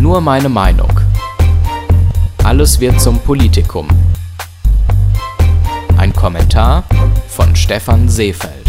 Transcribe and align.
Nur 0.00 0.22
meine 0.22 0.48
Meinung. 0.48 0.98
Alles 2.42 2.80
wird 2.80 2.98
zum 2.98 3.18
Politikum. 3.18 3.86
Ein 5.98 6.14
Kommentar 6.14 6.84
von 7.28 7.54
Stefan 7.54 8.08
Seefeld. 8.08 8.59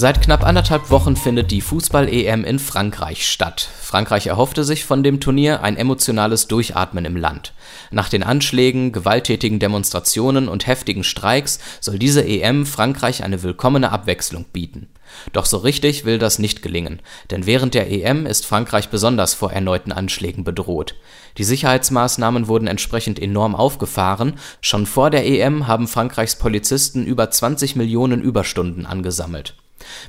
Seit 0.00 0.22
knapp 0.22 0.46
anderthalb 0.46 0.88
Wochen 0.88 1.14
findet 1.14 1.50
die 1.50 1.60
Fußball-EM 1.60 2.42
in 2.44 2.58
Frankreich 2.58 3.28
statt. 3.28 3.68
Frankreich 3.82 4.28
erhoffte 4.28 4.64
sich 4.64 4.86
von 4.86 5.02
dem 5.02 5.20
Turnier 5.20 5.62
ein 5.62 5.76
emotionales 5.76 6.48
Durchatmen 6.48 7.04
im 7.04 7.16
Land. 7.16 7.52
Nach 7.90 8.08
den 8.08 8.22
Anschlägen, 8.22 8.92
gewalttätigen 8.92 9.58
Demonstrationen 9.58 10.48
und 10.48 10.66
heftigen 10.66 11.04
Streiks 11.04 11.58
soll 11.80 11.98
diese 11.98 12.26
EM 12.26 12.64
Frankreich 12.64 13.24
eine 13.24 13.42
willkommene 13.42 13.92
Abwechslung 13.92 14.46
bieten. 14.50 14.88
Doch 15.34 15.44
so 15.44 15.58
richtig 15.58 16.06
will 16.06 16.18
das 16.18 16.38
nicht 16.38 16.62
gelingen, 16.62 17.02
denn 17.30 17.44
während 17.44 17.74
der 17.74 17.90
EM 17.90 18.24
ist 18.24 18.46
Frankreich 18.46 18.88
besonders 18.88 19.34
vor 19.34 19.52
erneuten 19.52 19.92
Anschlägen 19.92 20.44
bedroht. 20.44 20.94
Die 21.36 21.44
Sicherheitsmaßnahmen 21.44 22.48
wurden 22.48 22.68
entsprechend 22.68 23.20
enorm 23.20 23.54
aufgefahren, 23.54 24.38
schon 24.62 24.86
vor 24.86 25.10
der 25.10 25.26
EM 25.26 25.66
haben 25.66 25.88
Frankreichs 25.88 26.36
Polizisten 26.36 27.04
über 27.04 27.30
20 27.30 27.76
Millionen 27.76 28.22
Überstunden 28.22 28.86
angesammelt 28.86 29.56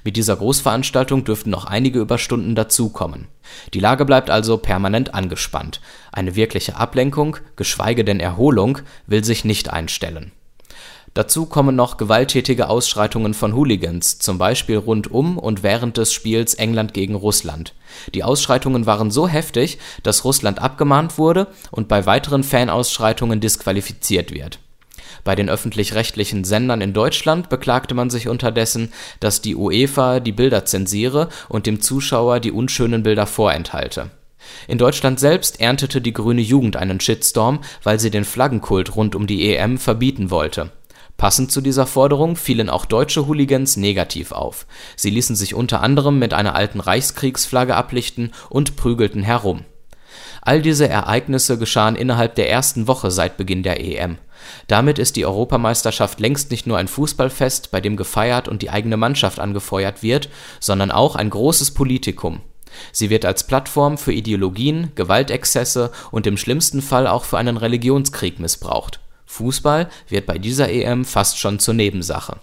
mit 0.04 0.18
dieser 0.18 0.36
Großveranstaltung 0.36 1.24
dürften 1.24 1.50
noch 1.50 1.66
einige 1.66 2.00
Überstunden 2.00 2.56
dazukommen. 2.56 3.28
Die 3.74 3.80
Lage 3.80 4.06
bleibt 4.06 4.30
also 4.30 4.58
permanent 4.58 5.14
angespannt. 5.14 5.82
Eine 6.12 6.36
wirkliche 6.36 6.78
Ablenkung, 6.78 7.38
geschweige 7.56 8.04
denn 8.04 8.20
Erholung, 8.20 8.80
will 9.08 9.24
sich 9.24 9.46
nicht 9.46 9.72
einstellen. 9.72 10.32
Dazu 11.14 11.46
kommen 11.46 11.76
noch 11.76 11.98
gewalttätige 11.98 12.70
Ausschreitungen 12.70 13.34
von 13.34 13.54
Hooligans, 13.54 14.20
zum 14.20 14.38
Beispiel 14.38 14.78
rund 14.78 15.12
um 15.12 15.38
und 15.38 15.62
während 15.62 15.98
des 15.98 16.14
Spiels 16.14 16.54
England 16.54 16.94
gegen 16.94 17.16
Russland. 17.16 17.74
Die 18.14 18.24
Ausschreitungen 18.24 18.86
waren 18.86 19.12
so 19.12 19.28
heftig, 19.28 19.78
dass 20.04 20.24
Russland 20.24 20.60
abgemahnt 20.60 21.18
wurde 21.18 21.48
und 21.70 21.90
bei 21.90 22.06
weiteren 22.06 22.44
Fanausschreitungen 22.44 23.42
disqualifiziert 23.42 24.34
wird 24.34 24.60
bei 25.24 25.36
den 25.36 25.50
öffentlich-rechtlichen 25.50 26.44
Sendern 26.44 26.82
in 26.82 26.94
Deutschland 26.94 27.50
beklagte 27.50 27.94
man 27.96 28.10
sich 28.10 28.28
unterdessen, 28.28 28.92
dass 29.20 29.42
die 29.42 29.56
UEFA 29.56 30.20
die 30.20 30.32
Bilder 30.32 30.66
zensiere 30.66 31.30
und 31.50 31.66
dem 31.66 31.82
Zuschauer 31.82 32.40
die 32.40 32.52
unschönen 32.52 33.04
Bilder 33.04 33.28
vorenthalte. 33.28 34.12
In 34.68 34.78
Deutschland 34.78 35.20
selbst 35.20 35.60
erntete 35.60 36.02
die 36.02 36.14
Grüne 36.14 36.42
Jugend 36.42 36.76
einen 36.76 37.00
Shitstorm, 37.00 37.62
weil 37.84 38.00
sie 38.00 38.10
den 38.10 38.26
Flaggenkult 38.26 38.96
rund 38.96 39.16
um 39.16 39.28
die 39.28 39.54
EM 39.54 39.78
verbieten 39.78 40.32
wollte. 40.32 40.72
Passend 41.18 41.52
zu 41.52 41.62
dieser 41.62 41.86
Forderung 41.86 42.36
fielen 42.36 42.70
auch 42.70 42.86
deutsche 42.86 43.28
Hooligans 43.28 43.78
negativ 43.78 44.32
auf. 44.32 44.66
Sie 44.96 45.12
ließen 45.12 45.36
sich 45.36 45.54
unter 45.54 45.82
anderem 45.82 46.18
mit 46.18 46.34
einer 46.34 46.56
alten 46.56 46.80
Reichskriegsflagge 46.80 47.76
ablichten 47.76 48.32
und 48.50 48.76
prügelten 48.76 49.22
herum. 49.22 49.66
All 50.42 50.62
diese 50.62 50.88
Ereignisse 50.88 51.58
geschahen 51.58 51.96
innerhalb 51.96 52.36
der 52.36 52.50
ersten 52.50 52.88
Woche 52.88 53.12
seit 53.12 53.38
Beginn 53.38 53.64
der 53.64 53.80
EM. 53.80 54.18
Damit 54.68 55.00
ist 55.00 55.16
die 55.16 55.26
Europameisterschaft 55.26 56.20
längst 56.20 56.52
nicht 56.52 56.68
nur 56.68 56.78
ein 56.78 56.88
Fußballfest, 56.88 57.72
bei 57.72 57.82
dem 57.82 57.96
gefeiert 57.96 58.48
und 58.48 58.62
die 58.62 58.70
eigene 58.70 58.98
Mannschaft 58.98 59.40
angefeuert 59.40 60.02
wird, 60.02 60.30
sondern 60.60 60.92
auch 60.92 61.16
ein 61.16 61.30
großes 61.30 61.72
Politikum. 61.72 62.42
Sie 62.92 63.10
wird 63.10 63.26
als 63.26 63.46
Plattform 63.46 63.98
für 63.98 64.14
Ideologien, 64.14 64.92
Gewaltexzesse 64.96 65.92
und 66.10 66.26
im 66.26 66.38
schlimmsten 66.38 66.82
Fall 66.82 67.08
auch 67.08 67.26
für 67.26 67.38
einen 67.38 67.58
Religionskrieg 67.58 68.40
missbraucht. 68.40 69.00
Fußball 69.26 69.90
wird 70.08 70.26
bei 70.26 70.38
dieser 70.38 70.70
EM 70.70 71.06
fast 71.06 71.38
schon 71.38 71.60
zur 71.60 71.74
Nebensache. 71.74 72.38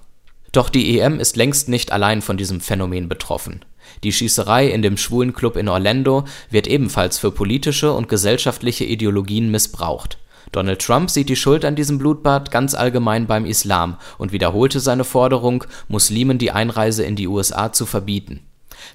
Doch 0.53 0.71
die 0.71 0.99
EM 0.99 1.21
ist 1.21 1.37
längst 1.37 1.69
nicht 1.69 1.93
allein 1.93 2.23
von 2.23 2.39
diesem 2.39 2.61
Phänomen 2.61 3.09
betroffen. 3.09 3.65
Die 4.03 4.13
Schießerei 4.13 4.69
in 4.69 4.83
dem 4.83 4.97
Schwulenclub 4.97 5.57
in 5.57 5.69
Orlando 5.69 6.25
wird 6.51 6.67
ebenfalls 6.67 7.19
für 7.19 7.31
politische 7.31 7.93
und 7.93 8.09
gesellschaftliche 8.09 8.85
Ideologien 8.85 9.51
missbraucht 9.51 10.19
Donald 10.53 10.81
Trump 10.81 11.11
sieht 11.11 11.29
die 11.29 11.37
Schuld 11.37 11.65
an 11.65 11.77
diesem 11.77 11.99
Blutbad 11.99 12.51
ganz 12.51 12.75
allgemein 12.75 13.27
beim 13.27 13.45
Islam 13.45 13.97
und 14.17 14.33
wiederholte 14.33 14.81
seine 14.81 15.05
Forderung, 15.05 15.65
Muslimen 15.89 16.39
die 16.39 16.51
Einreise 16.51 17.05
in 17.05 17.17
die 17.17 17.29
USA 17.29 17.73
zu 17.73 17.87
verbieten. 17.87 18.41